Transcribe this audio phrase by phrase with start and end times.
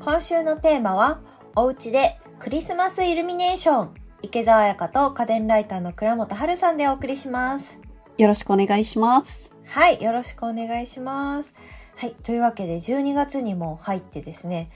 [0.00, 1.18] 今週のテーマは、
[1.56, 3.94] お家でクリスマスイルミネーション。
[4.22, 7.80] 池澤彩香と家電ライターの倉本春さんでお送りします。
[8.16, 9.52] よろしくお願いします。
[9.66, 11.52] はい、よろしくお願いします。
[11.96, 14.70] はい、というわけで12月にも入ってですね、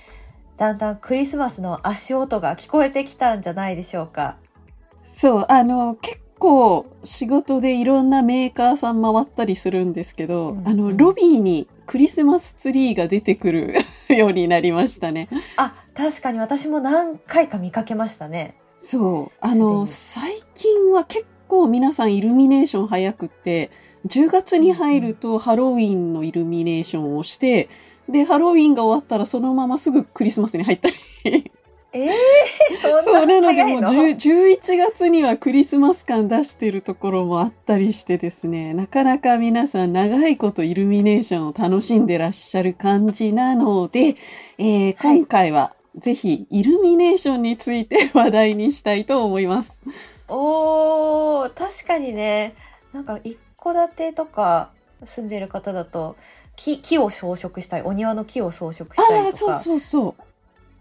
[0.56, 4.36] だんだんクリスマスの足音が聞こえてきたんじゃないでしょうか。
[5.04, 13.74] そう、あの、結構仕事でいろんなメーカーさん回ったりするんですけど、うんあの、ロビーにクリスマスツリーが出てくる
[14.16, 15.28] ようになりましたね。
[15.56, 18.56] あ、確かに私も何回か見かけましたね。
[18.74, 23.70] そう、あの、す最近は結構皆さんイルミネーション早くって、
[24.06, 27.68] 10月に入るとハロウィンのイルミネーションをして、
[28.08, 30.88] で、ハロウィンが終わったらそのまますぐクリスマスに入った
[31.24, 31.52] り。
[31.92, 32.12] ええ
[32.80, 44.16] そんなそう、なのでもう早いの10 11月にはクリスマス感出してるところもあったりしてですね、なかなか皆さん長いことイルミネーションを楽しんでらっしゃる感じなので、
[44.58, 45.18] えーはい。
[45.18, 49.80] 今回はぜひイルミネーションについて話題にしたいと思います。
[50.28, 52.54] おー、確かにね、
[52.92, 54.70] なんか一戸建てとか
[55.04, 56.16] 住んでる方だと、
[56.56, 60.22] 木、木を装飾したり、お庭の木を装飾したああ、そうりとか、そうそう。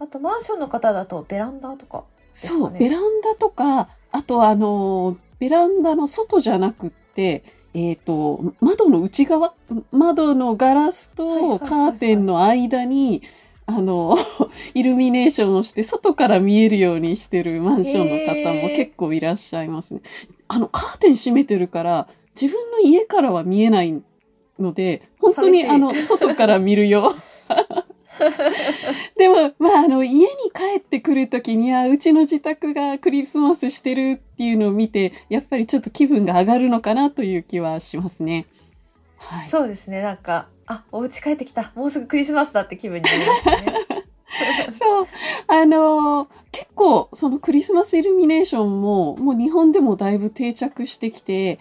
[0.02, 1.98] あとマンションの方だとベランダとか。
[1.98, 9.54] ねそう、ベランダとか、あとあの、ベランダの外じゃなくって、えっ、と、窓の内側、
[9.92, 13.22] 窓のガラスとカーテンの間に、
[13.66, 14.16] あの、
[14.74, 20.00] イルミネーションをして、外から見えるようにしてるマンションの方も結構いらっしゃいますね。
[20.48, 24.02] あの、カーテン閉めてるから、自分の家からは見えない
[24.58, 27.14] ので、本当にあの、外から見るよ。
[29.16, 38.46] でも、まあ、あの、家に帰ってくるときには、うちの自宅がクリスマスしてるっていうのを見て、やっぱりちょっと気分が上がるのかなという気はしますね。
[39.18, 39.48] はい。
[39.48, 41.72] そうですね、なんか、あ、お家帰ってきた。
[41.74, 43.74] もうすぐクリスマスだって気分になりますね。
[44.70, 45.06] そう。
[45.48, 51.58] あのー結構、そのクリスマスイルミネーションも、もう日本でもだいぶ定着してきて、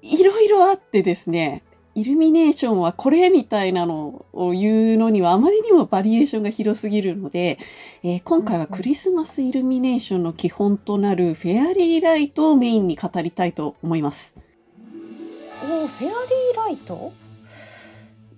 [0.00, 1.62] いろいろあってですね、
[1.94, 7.58] イルミネーションはこれみたいなのを言うのにはあまりにもバリエーションが広すぎるので、
[8.02, 14.34] えー今回はクリスマスイルミネーションの基本となるフェアリーライトをメインに語りたいと思います。
[15.62, 17.12] おー、フェアリーライト？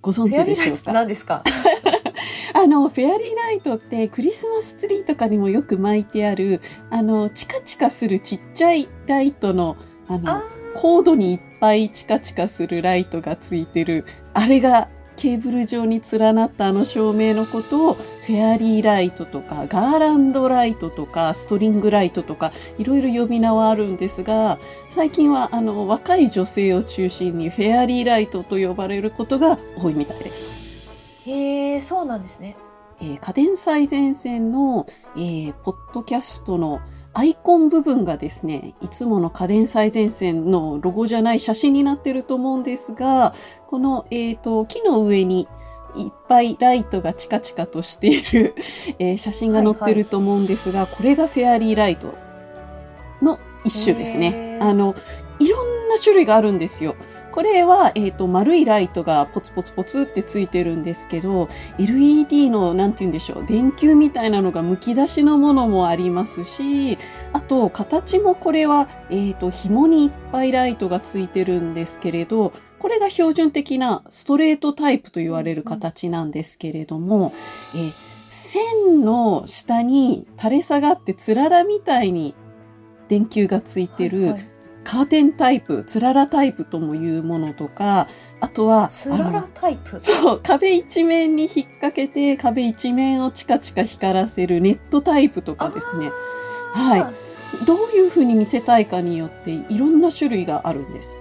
[0.01, 0.91] ご存知でしょうか？
[0.93, 1.43] 何ですか？
[2.53, 9.75] あの、フェアリーライトってクリスマスツリーとかにもよく巻いてある、あの、チカチカするちっちゃいライトの、
[10.07, 10.43] あのあ、
[10.75, 24.59] コードにいっぱいチカチカするライトがついてる、あれがケーブル状に連なったあの照明のことをフェアリーライトとかガーランドライトとかストリングライトとかいろいろ呼び名はあるんですが
[24.89, 30.91] 最近はあの若い女性を中心にフェアリーライトと呼ばれることが多いみたいです。
[31.25, 32.57] へえ、そうなんですね。
[32.99, 36.81] えー家電最前線の、えーポッドキャストの
[37.17, 43.33] アイコン部分がですね、いつもの家電最前線のロゴじゃない写真になってると思うんですが、
[43.67, 45.47] この、えっ、と、木の上に
[45.95, 48.53] いっぱいライトがチカチカとしている、
[48.99, 52.15] えー写真が載ってると思うんですが、これがフェアリーライト
[53.21, 54.59] の一種ですへね。
[54.61, 54.93] ーあの、
[55.39, 56.95] いろんな種類があるんですよ。
[57.35, 66.97] これは、えっ、と、丸いライトがポツポツポツってついてるんですけど、LED の、なんて言うんでしょう、電球みたいなのが剥き出しのものもありますし、
[67.33, 77.33] あと、形もこれは、えっ、と、紐にいっぱいライトがついてるんですけれど、これが標準的なストレートタイプと言われる形なんですけれども、
[77.75, 77.93] えー
[78.27, 82.35] 線の下に垂れ下がってつららみたいに
[83.07, 84.35] 電球がついてる、
[84.85, 88.07] カーテンタイプ、つららタイプともいうものとか、
[88.39, 89.99] あとは、つららタイプ？
[89.99, 96.11] そう、壁一面に引っ掛けて、壁一面をチカチカ光らせるネットタイプとかですね。
[96.73, 97.11] はいあ
[97.65, 101.17] どういう風に見せたいかによって、いろんな種類があるんです。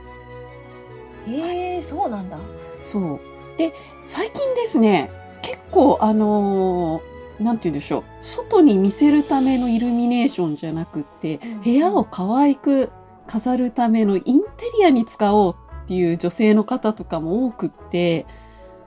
[1.29, 1.41] ー。
[1.41, 2.39] へえ、そうなんだ。
[2.79, 3.21] そう。
[3.57, 3.73] で、
[4.05, 5.11] 最近ですね、
[5.43, 8.05] 結構あのーなんて言うんでしょう。
[8.21, 12.91] 外に見せるためのイルミネーションじゃなくって、うん部屋を可愛く
[13.27, 14.49] 飾るためのインテ
[14.79, 18.27] リアに使おうっていう女性の方とかも多くって、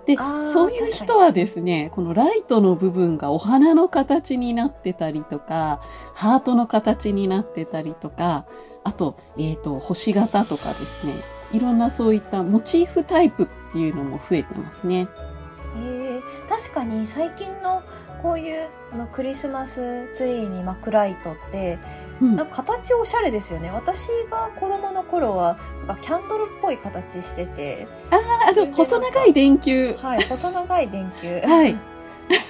[0.05, 5.81] でそういう人はですね、このライトの部分がお花の形になってたりとか、
[6.13, 8.45] ハートの形になってたりとか、
[8.85, 11.13] あと、えっ、と、星型とかですね、
[11.51, 15.09] いろんなそういったモチーフタイプっていうのも増えてますね。
[15.77, 17.83] へえ確かに最近の
[18.21, 21.79] こういうあのクリスマスツリーに巻くライトって
[22.21, 29.93] うんなんか形おしゃれですよね私が子供の頃はなんかキャンドルっぽい形しててあの、細長い電球。
[29.93, 31.77] はい細長い電球 はい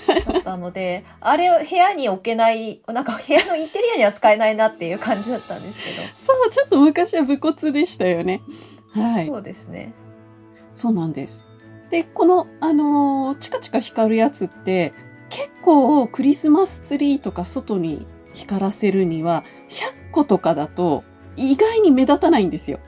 [0.07, 6.01] だったので、あれを部屋に置けない、なんか部屋のインテリアには使えないなっていう感じだったんですけど。
[6.15, 8.41] そう、ちょっと昔は武骨でしたよね。
[8.91, 9.27] はい。
[9.27, 9.93] そうですね。
[10.71, 11.45] そうなんです。
[11.89, 14.93] で、この、あのーチカチカ光るやつって、
[15.29, 21.03] 結構クリスマスツリーとか外に光らせるには、100個とかだと
[21.35, 22.79] 意外に目立たないんですよ。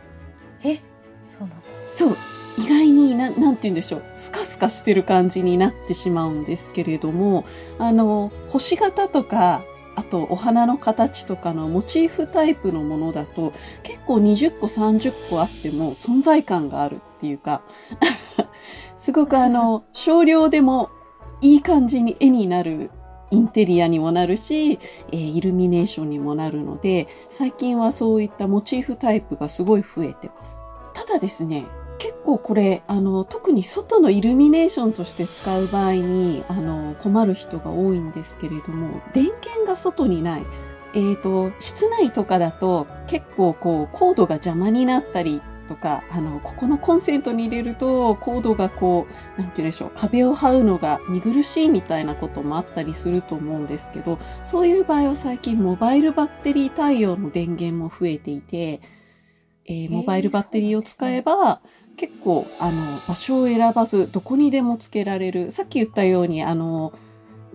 [0.64, 0.80] え、
[1.28, 1.62] そうなの？
[1.92, 2.18] そう。
[2.58, 4.04] 意外にな、なんて言うんでしょう。
[4.18, 7.46] スカスカしてる感じになってしまうんですけれども、
[7.78, 9.64] あの、星型とか、
[9.96, 13.54] あとお花の形とかのモチーフタイプのものだと、
[13.84, 17.62] 結構20個30個あっても存在感があるっていうか、
[18.98, 20.90] すごくあの、少量でも
[21.42, 22.90] いい感じに絵になる
[23.32, 24.80] インテリアにもなるし、
[25.12, 30.58] えイルミネーションにもなるので、最近はそういったモチーフタイプがすごい増えてます。
[30.94, 31.66] ただですね、
[32.00, 40.46] 結構これ、あの、特に外のイルミネーションとして使う場合に、あの、困る人が多いんですけれども、電源が外にない。
[40.96, 49.06] えっ、と、室内とかだと結構こう、コードが邪魔になったりとか、あの、ここのコンセントに入れると、コードがこ
[49.38, 58.82] う、なんて言うんでしょう、壁を這うのが見苦しいみたいなこともあったりすると思うんですけど、そういう場合は最近モバイルバッテリー対応の電源も増えていて、
[59.66, 61.62] えーモバイルバッテリーを使えば、
[61.96, 65.52] 結構、あの、場所を選ばず、どこにでもつけられる。
[65.52, 66.94] さっき言ったように、あの、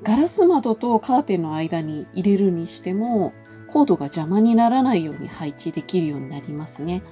[0.03, 3.33] ガラス窓とカーテンの間に入れるにしても、
[3.67, 7.03] コードが邪魔にならないように配置できるようになりますね。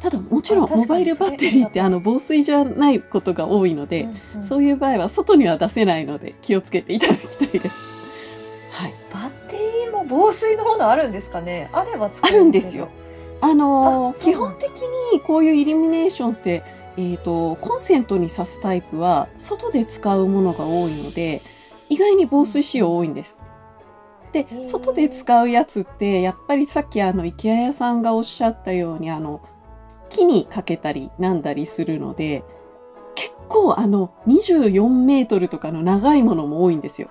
[0.00, 7.76] ただ、もちろん、モバイルバッテリーって、あの、防水じゃないことが多いので、うんうんそういう場合は外には出せないので、気をつけていただきたいです。
[8.70, 8.94] はい。
[9.12, 11.70] バッテリーも防水のものあるんですかね？
[11.72, 12.88] あれば使あるんですよ。。
[13.40, 14.70] あのー基本的
[15.12, 16.62] にこういうイルミネーションって、
[16.98, 21.42] えっ、と、コンセントに挿すタイプは、外で使うものが多いので、
[21.88, 23.38] 意外に防水仕様多いんです。
[24.32, 29.40] で外で使うやつって、やっぱりさっきあの、池谷屋さんがおっしゃったように、あの、
[30.08, 32.44] 木にかけたりなんだりするので、
[33.14, 37.08] 結構あの、24メートルとかの長いものも多いんですよ。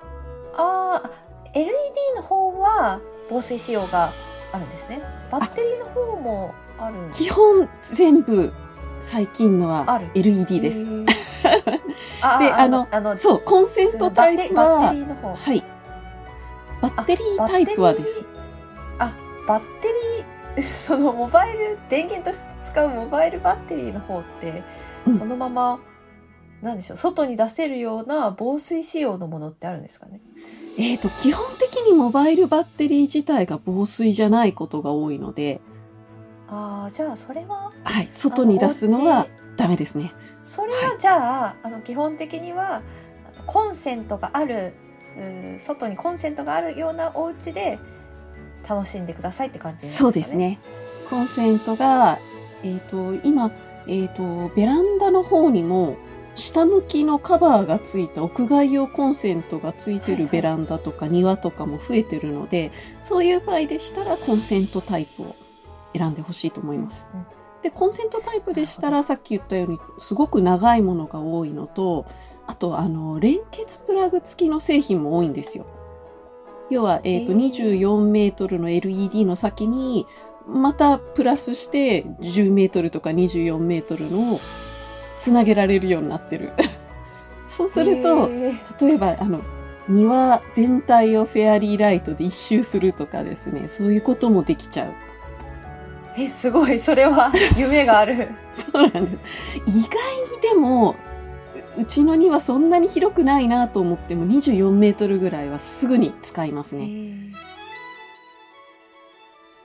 [0.55, 1.09] ああ、
[1.53, 1.71] LED
[2.15, 2.99] の方は
[3.29, 4.11] 防水仕様が
[4.51, 5.01] あるんですね。
[5.31, 8.53] バッテリーの方もある基本全部、
[9.01, 10.85] 最近のは LED です。
[11.45, 11.53] で
[12.21, 15.35] ああのあの、そう、コンセントタイプバッはテ、リーの方。
[15.35, 15.63] はい。
[16.81, 18.21] バッテリーあタイプはです。。
[18.99, 19.11] あ、
[19.47, 20.25] バッテリー、
[20.61, 24.63] そのモバイル、電源として使うモバイルバッテリーの方って、
[25.05, 25.79] うんそのまま、
[26.61, 30.21] なんでしょう、外に出せるような防水仕様のものってあるんですかね？
[30.77, 35.61] えっ、と、基本的にモバイルバッテリー自体が防水じゃないことが多いので、
[36.47, 39.27] ああ、じゃあそれは、はい、外に出すのは
[39.57, 40.13] ダメですね。
[40.43, 42.81] それはじゃあ,、あの基本的には
[43.45, 44.73] コンセントがある
[45.57, 47.79] 外にコンセントがあるようなお家で
[48.67, 50.09] 楽しんでくださいって感じなんですかそね。
[50.09, 50.59] うですね。
[51.09, 52.19] コンセントが、
[52.63, 53.51] えっ、と、今、
[53.87, 55.97] えっ、と、ベランダの方にも、
[56.35, 65.35] 下向きのカバーがついた屋外用コンセントがついてるベランダとか庭とかも増えてるので、そういう場合でしたらコンセントタイプを
[65.95, 67.07] 選んでほしいと思います。
[67.13, 67.25] うん
[67.65, 72.05] で、コンセントタイプでしたなら、さっき言ったように、すごく長いものが多いのと、
[72.45, 75.65] あと、あの、連結プラグ付きの製品も多いんですよ。
[76.69, 80.07] 要は、えっ、と、へー24メートルの LED の先に、
[80.47, 84.39] またプラスして10メートルとか24メートルのを
[85.17, 86.51] つなげられるようになってる。
[87.47, 88.29] そうすると、
[88.81, 89.41] 例えば、あの、
[89.87, 94.93] 庭全体をフェアリーライトで一周するとかですね、そういうこともできちゃう。
[96.17, 98.29] えすごいそれは夢がある。
[98.53, 99.57] そうなんです。
[99.67, 99.89] 意外
[100.35, 100.95] にでも、
[101.77, 107.33] ううちの庭そんなに広くないなと思っても24メートルぐらいはすぐに使いますね。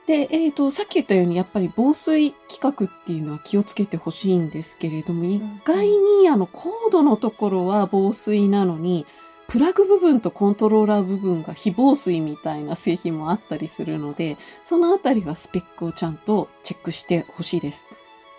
[0.07, 9.05] で、えっ、と、さっき言ったようにやっぱり防水規格っていうのは気をつけてほしいんですけれども、意外にあのコードのところは防水なのに、
[9.47, 17.85] プラグ部分とコントローラー部分が非防水みたいな製品もあったりするので、そのあたりはスペックをちゃんとチェックしてほしいです。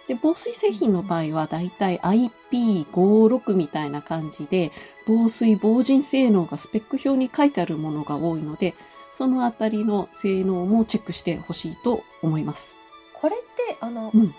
[0.09, 4.73] で、防水製品の場合はだいたい IP56 みたいな感じで、
[5.07, 8.75] 防水防塵性能がスペック表に書いてあるものが多いので、
[9.11, 12.77] そのあたりの性能もチェックしてほしいと思います。
[13.15, 14.35] これってあの、うん。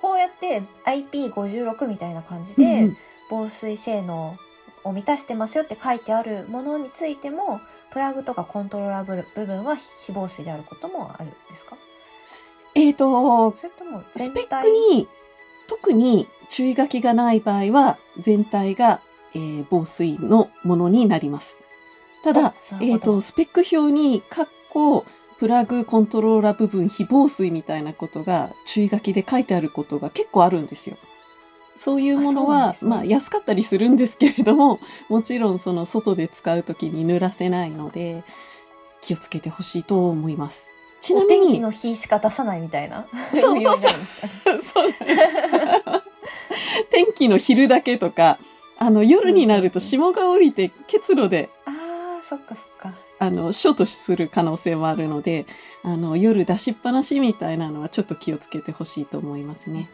[0.00, 2.96] こうやって IP56 みたいな感じうんうでん。
[3.30, 4.36] 防水性能
[4.84, 11.76] を満たしてますよって書いてあるものについてもプラグとかコントローラー部部分は非防水であることもあるんですか？
[12.76, 15.08] えっ、と、それともスペックに
[15.66, 19.00] 特に注意書きがない場合は、全体が、
[19.34, 21.58] えー防水のものになります。
[22.22, 25.06] ただ、えっ、と、スペック表に、カッコ、
[25.38, 30.96] プラグコントローラー部分非防水みたいなことが注意書きで書いてあることが結構あるんですよ。
[31.76, 38.24] そういうものは、ねまあ安かったりするんですけれども、 もちろんその外で使うときに濡らせないので、
[39.02, 40.70] 気をつけてほしいと思います。
[41.00, 43.06] ちなおみに、天気の日しか出さないみたいな？
[43.34, 43.88] そうそうそ
[44.54, 44.92] う そう
[46.90, 48.38] 天気の昼だけとか、
[48.78, 52.94] あの夜になると霜が降りて結露でああ、そっかそっか。
[53.18, 55.46] あの、ショートする可能性もあるので、
[55.82, 59.88] あの、夜出しっぱなしみたいなのはちょっと気をつけてほしいと思いますね。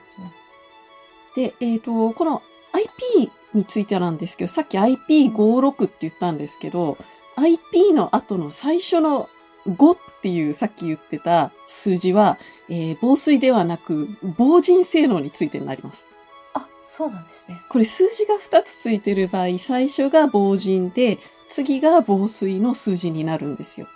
[1.37, 2.42] で、えっ、と、この
[2.73, 6.99] IP についてなんですけど、さっき IP56 って言ったんですけど、
[7.37, 9.28] IP の後の最初の
[9.66, 12.38] 5っていうさっき言ってた数字は、
[12.69, 16.07] えー防水ではなく、防塵性能についてになります。
[16.54, 17.61] あ、そうなんですね。
[17.69, 23.87] これ数字が2つついてる場合、最初が防塵で、次が防水の数字になるんですよ。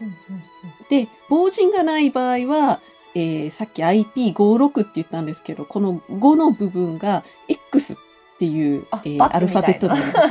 [0.00, 0.14] うんうん
[0.88, 2.80] で、防塵がない場合は、
[3.14, 7.96] えーさっき IP56 って言ったんですけど、この5の部分が X っ
[8.38, 10.22] ていう、あえーアルファベットになりま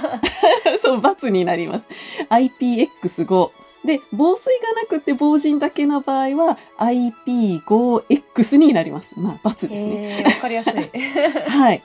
[0.77, 0.81] す。
[0.81, 1.87] そう、×になります。
[2.29, 3.49] IPX5。
[3.85, 9.11] で、防水がなくて防塵だけの場合は IP5X になります。
[9.17, 10.23] まあ、×ですね。
[10.25, 10.73] わかりやすい。
[11.47, 11.83] はい。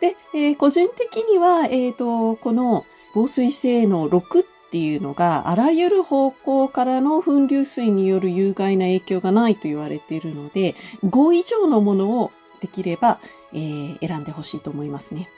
[0.00, 13.18] で、えー個人的には、えっ、と、この防水性能6っていうのが、あらゆる方向からの粉流水による有害な影響がないと言われているので、5以上のものをできれば、
[13.52, 15.28] えー選んでほしいと思いますね。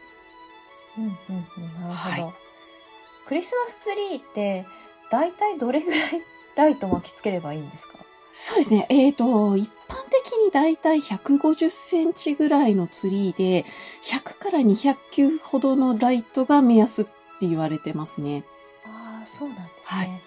[0.99, 2.51] うんうんうん、なるほど、はい
[3.31, 4.67] クリスマスツリーって
[5.11, 6.23] だいたいどれぐらい
[6.57, 7.99] ライト巻きつければいいんですか？
[8.33, 8.87] そうですね。
[8.91, 13.65] えっ、と、一般的にだいたい150センチぐらいのツリーで、
[14.03, 17.13] 100から200球ほどのライトが目安って
[17.49, 18.45] 言われてますね。
[18.85, 20.23] ああそうなんですね、はい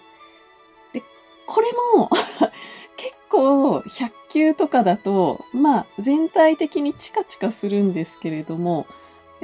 [1.46, 2.08] これも
[2.96, 8.86] 結構100球とかだと、まあ全体的にチカチカするんですけれども、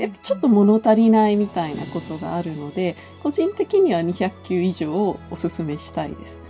[0.08, 6.40] ちょっと物足りないみたいなことがあるので、個人的には200球以上をおすすめしたいです。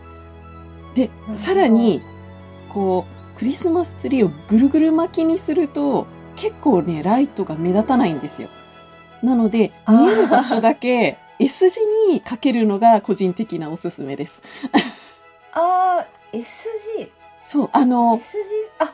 [0.94, 2.02] でさらに、
[2.72, 3.04] こ
[3.34, 8.48] う、クリスマスツリーをぐるぐる巻きにすると、結構ね、ライトが目立たないんですよ。
[9.22, 11.80] なので、あー見える場所だけ S 字
[12.10, 14.42] にかけるのが個人的なおすすめです。
[15.52, 17.10] ああ SG
[17.42, 18.38] そう、あの、SG
[18.78, 18.92] あ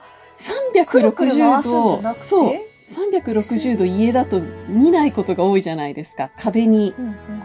[0.87, 2.25] くるくる回360すんじゃな度、くて？
[2.25, 6.31] そう、360度家だと見ないことが多いじゃないですか。
[6.37, 6.95] 壁に、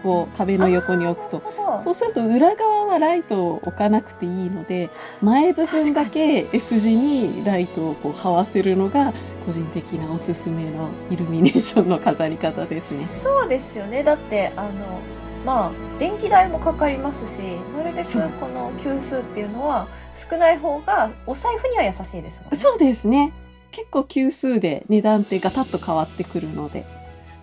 [0.04, 1.42] こう、壁の横に置くと。
[1.84, 4.90] そうすると裏側はライトを置かなくていいので、
[5.22, 9.14] 前部分だけ S 字にライトをこう、這わせるのが、
[9.46, 13.06] 個人的なおすすめのイルミネーションの飾り方ですね。
[13.06, 15.00] そうですよねだってあの
[15.46, 17.40] まあ電気代もかかりますし
[17.76, 23.34] なるべくこの級数っていうのは少ない方がお財布には優しいですもんねそうですね。
[23.72, 26.86] 結構級数で値段ってガタッと変わってくるので。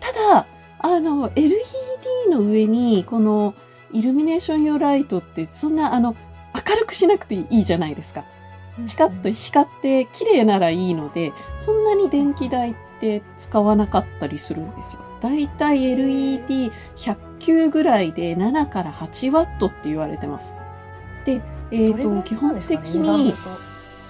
[0.01, 0.47] ただ、
[0.79, 1.61] あの、LED
[2.31, 3.55] の上に、この
[3.93, 6.15] イルミネーション用ライトって、そんな、あの、
[6.55, 8.25] 明るくしなくていいじゃないですか。
[8.87, 15.01] チカッと光って綺麗ならいいので、そんなに電気代って使わなかったりするんですよ。
[15.21, 20.57] だいたい LED100 球ぐらいで7から8ワットって言われてます。
[21.25, 21.43] で、
[21.73, 23.35] えっ、と、基本的に、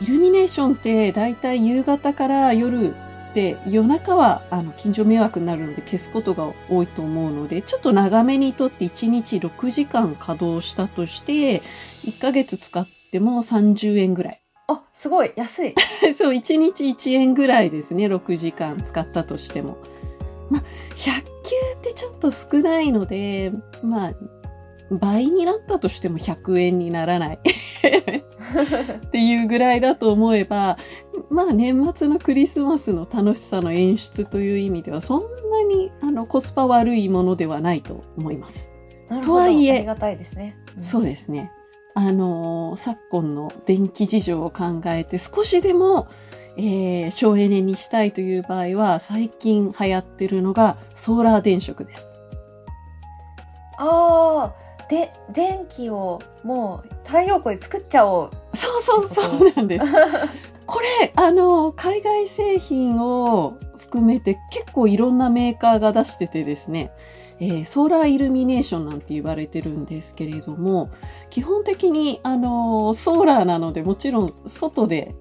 [0.00, 2.94] イルミネーションってだいたい夕方から夜
[3.34, 11.62] で夜中はあの近所迷惑になるので消すことが多いと思うのでちょっと長めにとって1日6時間稼働したとして
[12.04, 14.42] 1ヶ月使っても30円ぐらい。
[14.70, 15.74] あすごい安い
[16.14, 19.78] そう、1日1円ぐらいですね、6時間使ったとしても。
[20.50, 20.62] まあ、
[20.94, 21.30] 100球
[21.78, 23.50] ってちょっと少ないので、
[23.82, 24.12] まあ、
[24.90, 27.38] 倍になったとしても100円にならない
[29.06, 30.78] っていうぐらいだと思えば、
[31.30, 38.70] まあ年末のクリスマスの楽しさの演出という意味ではそんなにあのコスパ悪いものではないと思います。
[39.22, 41.50] とはいえありがたいですね、んそうですね。
[41.94, 46.08] あのー昨今の電気事情を考えて少しでも、
[46.56, 52.08] えー省エネにしたいという場合は最近流行ってるのがソーラー電飾です。
[53.78, 59.86] ああで電気をもう太陽光で作っちゃおうそうそうそうなんです。
[60.66, 66.90] これ、あの、海外製品を含めて結構いろんなメーカーが出しててですね、
[67.40, 70.90] えーソーラーイルミネーションなんて言われてるんですけれども、
[71.30, 75.14] 基本的に、あの、ソーラーなのでもちろん外で、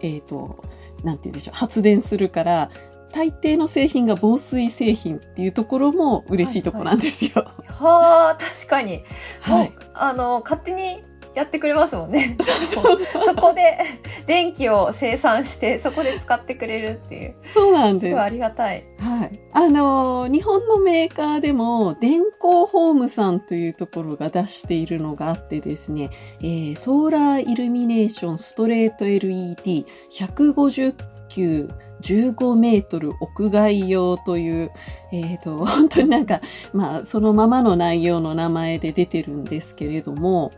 [0.00, 0.64] えっ、と、
[1.02, 2.70] なんて言うんでしょう、発電するから、
[3.14, 7.46] 大抵の製品が防水製品っていうところも嬉しいところなんですよ。
[7.68, 9.04] はあ、確かに。
[9.40, 9.72] はい。
[9.94, 11.00] あの、勝手に
[11.36, 12.36] やってくれますもんね。
[12.42, 13.78] そうそこで
[14.26, 17.34] 電気を生産して、そこで使ってくれるっていう。
[17.40, 18.20] そうなんですすごい。
[18.20, 18.84] ありがたい。
[18.98, 19.40] はい。
[19.52, 30.94] あのー日本のメーカーでも、電光ホームさんというところが出しているのがあってですね、えーソーラーイルミネーションストレート LED150
[31.28, 31.68] 球
[32.04, 34.70] 15メートル屋外用という、
[35.10, 36.40] えっ、と、 本当になんか、
[36.72, 40.52] まあ、そのままの内容の名前で出てるんですけれども、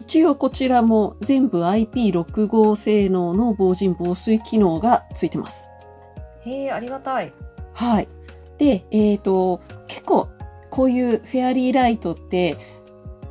[0.00, 5.70] 一応こちらも全部 IP65 性能の防塵防水機能がついてます。
[6.44, 7.32] へえ、ありがたい。
[7.74, 8.08] はい。
[8.58, 10.28] で、えっ、と、結構、
[10.70, 12.56] こういうフェアリーライトって、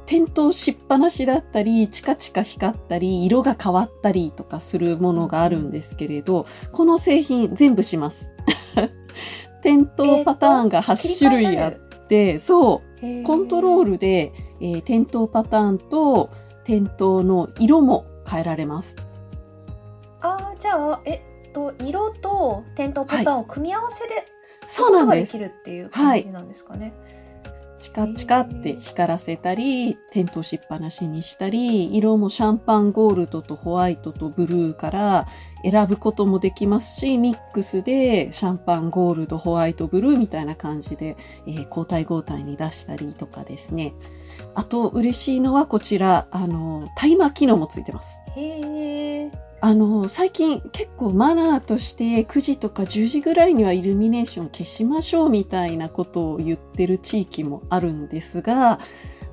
[0.08, 8.30] 点灯しっぱなしだったり、チカチカ光ったり、色が変わったりとかするものがあるんですけれど、この製品全部します。
[9.62, 11.74] 点灯パターンが8種類あっ
[12.08, 13.92] て、そう、コントロール。
[13.94, 16.30] ルで、えー点灯パターンと
[16.64, 18.96] 点灯の色も変えられます。
[20.22, 21.16] ああ、じゃあ、え
[21.50, 24.12] っと、色と点灯パターンを組み合わせる
[24.66, 25.40] そうなんでことがですき。
[25.40, 26.94] るっていう感じなんですかね。
[27.80, 35.28] チカチカって光らせたり、点灯しっぱなしにしたり、色もシャンパンゴールドとホワイトとブルーから
[35.64, 43.94] 選ぶこともできますし、ミックスでシャンパンゴールド、ホワイト、ブルーみたいな感じで、えー交代交代に出したりとかですね。
[44.56, 48.20] あと嬉しいのはこちら、あの、タイマー機能もついてます。
[48.36, 49.47] へえ。
[49.60, 58.80] あの、最近結構マナーとして9時とか10時ぐらいにはイルミネーション消しましょうみたいなことを言ってる地域もあるんですが、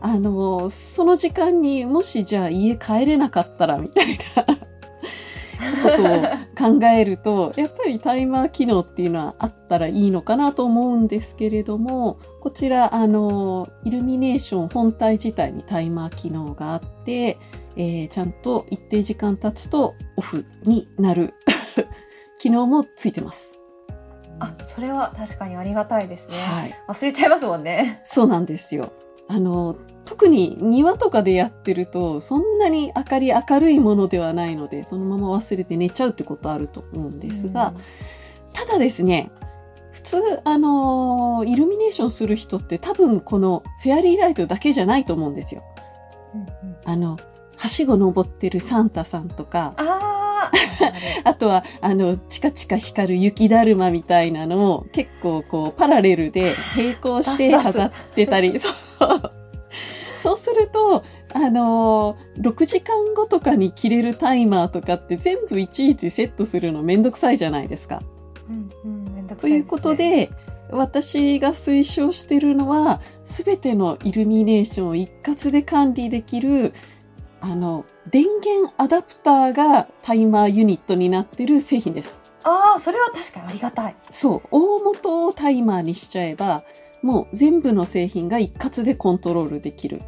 [0.01, 4.45] あの、その時間にもしじゃあ家帰れなかったらみたいな
[5.83, 17.39] ことを考えると、やっぱりタイマー機能っていうのはあったらいいのかなと思うんですけれども、こちら、あの、イルミネーション本体自体にタイマー機能があって、
[17.77, 21.35] えーちゃんと一定時間経つとオフになる
[22.39, 23.53] 機能もついてます。
[24.41, 26.37] あ、それは確かにありがたいですね。
[26.37, 26.75] はい。
[26.89, 28.01] 忘れちゃいますもんね。
[28.05, 28.93] そうなんですよ。
[29.29, 37.73] あの、特に庭とかでやってると、そんなに明かり明るいものではないので、そのまま忘れて寝ちゃうってことあると思うんですが、
[38.53, 39.31] ただですね、
[39.93, 45.63] 普通、あの、イルミネーションする人って多分このフェアリーライトだけじゃないと思うんですよ。
[46.35, 47.17] うん、うんうんあの、
[47.57, 50.51] はしご登ってるサンタさんとか、ああ、
[51.25, 58.73] あとは、あの、チカチカ光る雪だるまみたいなのを結構こう、パラレルで並行して飾ってたり、 そう。
[60.21, 68.01] そうすると、あのー、6時間後とかに切れるタイマーとかって全部いちいちセットするのめんどくさいじゃないですか。
[68.49, 70.31] うんうん、ということで、
[70.71, 76.73] 私が推奨してるのは、すべてのイルミネーションを一括で管理できる、
[77.45, 82.23] あの、電源アダプターがタイマーユニットになってる製品です。
[82.43, 83.97] ああ、それは確かにありがたい。
[84.11, 86.65] そう、大元をタイマーにしちゃえば、
[87.03, 90.01] もう全部の製品が一括でコントロールできる。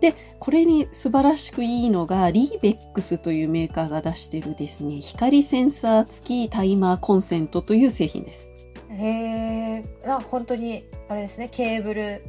[0.00, 8.50] で、これに素晴らしくいいのが、リーベックスというメーカーが出しているですね、光センサー付きタイマーコンセントという製品です。
[8.88, 12.24] へえ、なんか本当にあれですね、ケーブル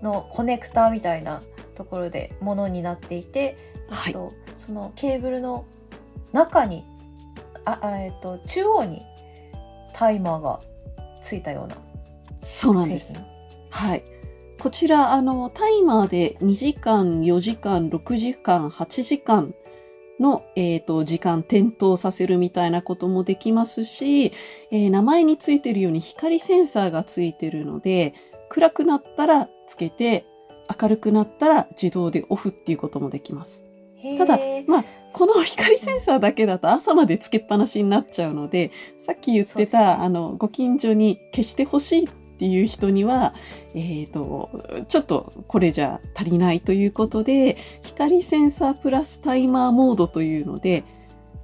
[0.00, 1.42] のコネクターみたいな
[1.74, 3.73] ところでものになっていて、はい
[4.06, 5.64] えっとそのケーブルの
[6.32, 6.84] 中に、
[7.64, 9.02] あ、あえっと中央に
[9.92, 10.60] タイマーが
[11.22, 11.76] ついたような
[12.38, 13.18] そうなんです。
[13.70, 14.04] はい。
[14.60, 19.54] こちら、あの、タイマーで2時間、4時間、6時間、8時間
[20.20, 24.32] の、えっ、と、時間点灯させるみたいなこともできますし、
[24.70, 28.14] えー名前についてるように光センサーがついてるので、
[28.48, 30.24] 暗くなったらつけて、
[30.80, 33.63] 明るくなったら自動でオフっていうこともできます。
[34.18, 40.04] ただ、まあ、この光センサーだけだと朝までつけっぱなしになっちゃうので、さっき言ってた、ね。
[40.04, 43.32] あの、ご近所に消してほしいっていう人には、
[43.74, 44.50] えっ、と、
[44.88, 50.84] ちょっとこれじゃ足りないということで、光センサープラスタイマーモードというので、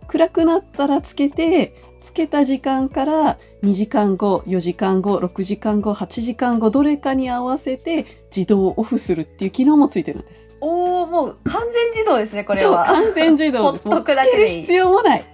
[0.08, 10.50] 暗くなったらつけて、つけた時間から2時間後、4時間後、6時間後、8時間後、どれかに合わせて自動オフするっていう機能もついてるんです。
[10.60, 12.84] おお、もう完全自動ですね、これそう、は。
[12.84, 13.84] 完全自動です。
[13.88, 15.24] ほっとくだけでいいつける必要もない。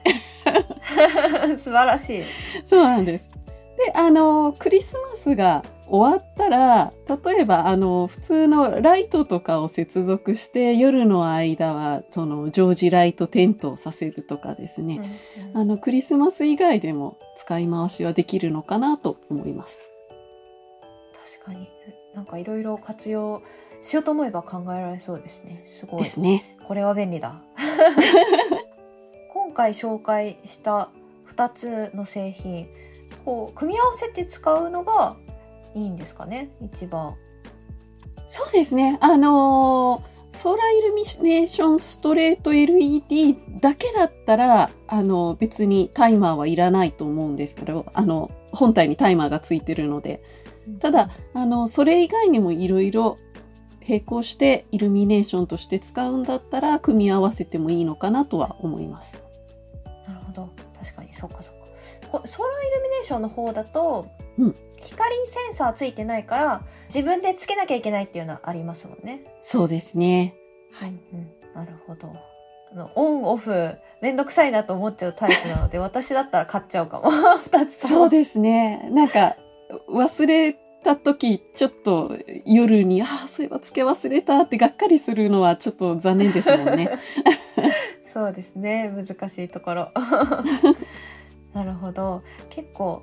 [1.58, 2.22] 素晴らしい。
[2.64, 3.30] そうなんです。
[3.76, 6.92] で、あの、クリスマスが終わったら、
[7.24, 15.00] 例えば、あの、普通のライトとかを接続して、夜の間は、その、常時ライト点灯させるとかですね。
[15.52, 19.92] うんあの、クリスマス以外でも使い回しはできるのかなと思います。
[21.40, 21.68] 確かに。
[22.14, 23.42] なんかいろいろ活用
[23.82, 25.62] しようと思えば考えられそうですね。
[25.66, 26.02] すごい。
[26.02, 26.56] ですね。
[26.66, 27.42] これは便利だ。
[29.32, 30.90] 今回紹介した
[31.28, 32.68] 2つの製品、
[33.24, 35.16] こう、組み合わせて使うのが
[35.76, 37.14] いいんですかね一番。
[38.26, 38.98] そうですね。
[39.00, 50.22] あのーソーラーイルミネーションストレート LED だけだったら、あの、別にタイマーはいらないと思うんですけど、あの、本体にタイマーがついてるので。
[50.78, 53.16] ただ、あの、それ以外にもいろいろ
[53.80, 59.22] 並行してイルミネーションとして使うんだったら、組み合わせてもいいのかなとは思います。
[60.06, 60.50] なるほど。
[60.78, 61.66] 確かに、そっかそっか。
[62.12, 64.56] こソーラーイルミネーションの方だと、うん
[64.86, 69.24] 光センサーついてないから、自分でつけなきゃいけないっていうのはありますもんね。
[69.40, 70.34] そうですね。
[70.72, 70.90] はい。
[70.90, 72.12] うん、なるほど。
[72.72, 77.10] あのオン、オフ、めんどくさいなと思っちゃうタイプなので、私だったら買っちゃうかも。
[77.44, 77.94] 二つとも。
[77.94, 78.88] そうですね。
[78.92, 79.36] なんか、
[79.88, 86.98] 忘れた時、ちょっと夜に、ああ、そういえばつけ忘れたってがっかりするのはちょっと残念ですもんね。
[88.12, 88.88] そうですね。
[88.88, 89.90] 難しいところ。
[91.52, 92.22] なるほど。
[92.50, 93.02] 結構、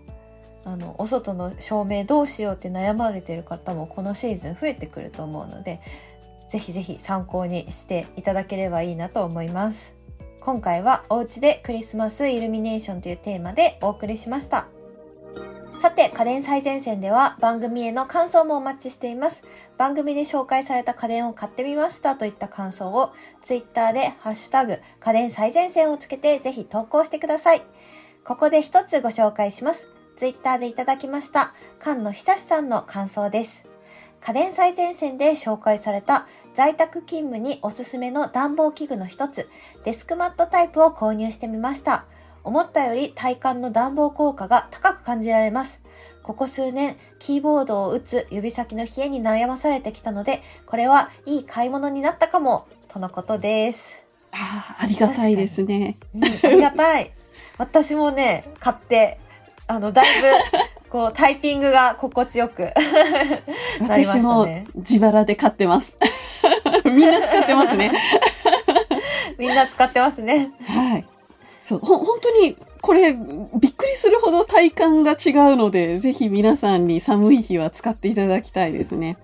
[0.65, 5.82] あの、お外の照明どうしようって悩まれてる方もこのシーズン増えてくると思うので、
[6.47, 9.93] ぜひぜひ参考にしていただければいいなと思います。
[10.39, 14.67] 今回はお家でクリスマスイルミネーションというテーマでお送りしました。
[15.80, 19.43] さて、家電最前線では番組への感想もお待ちしています。
[19.78, 27.63] 番組で紹介された家電を買ってみましたといった感想をツイッターでハッシュタグ家電最前線をつけてぜひ投稿してください。
[28.23, 29.92] ここで一つご紹介します。
[30.15, 33.65] ツイッターでいただきました菅野久志さんの感想です。
[34.21, 39.49] 家電最前線で紹介された在宅勤務におすすめの暖房器具の一つ、
[39.84, 42.06] デスクマットタイプを購入してみました。
[42.43, 45.84] 思ったより体感の暖房効果が高く感じられます。
[46.21, 53.97] ここ数年、キーボードを打つ指先の冷えに悩まされてきたので、これはいい買い物になったかも、とのことです。
[54.32, 55.97] ああ、ありがたいですね。
[56.15, 57.12] うん、ありがたい。
[57.58, 59.19] 私もね、買って、
[59.67, 60.28] あの、だいぶ、
[60.89, 62.62] こう、タイピングが心地よく
[63.80, 64.67] なりま私もしたね。
[64.76, 65.97] 自腹で買ってます。
[66.86, 67.91] みんな使ってますね。
[69.38, 70.52] みんな使ってますね。
[70.65, 71.06] はい。
[71.62, 79.17] そう、ほ、本当に、これ、びっくりするほど体感が違うので、ぜひ皆さんに寒い日は使っていただきたいですね。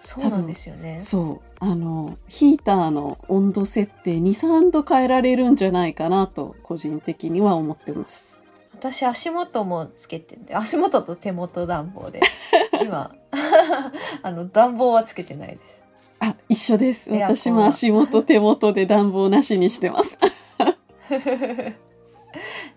[0.00, 0.98] そうなんですよね。
[1.00, 1.46] そう。
[1.58, 8.40] あの、ヒーターの温度設定2、3度変えられるんじゃないかなと、個人的には思ってます。
[8.78, 12.20] 私足元もつけてんで足元と手元暖房で。
[12.84, 13.14] 今
[14.22, 15.82] あの暖房はつけてないです。
[16.20, 17.10] あ、一緒です。
[17.10, 20.18] 私も足元、手元で暖房なしにしてます。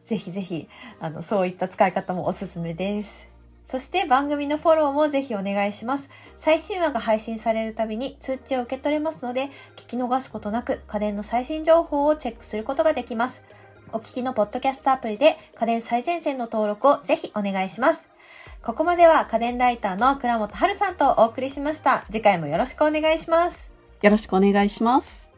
[0.05, 3.27] ぜひぜひあのそういった使い方もおすすめです。
[3.65, 6.09] そして番組のフォローもぜひお願いします。
[6.37, 13.43] 最新話が配信されるたびに通知を受け取れますので聞き逃すことなく家電の最新情報をチェックすることができます
[13.93, 18.07] お聞きのポッドキャストアプリで家電最前線の登録をぜひお願いします。
[18.61, 22.05] ここまでは家電ライターの倉本春さんとお送りしました。
[22.09, 23.71] 次回もよろしくお願いします。
[24.01, 25.28] よろしくお願いします。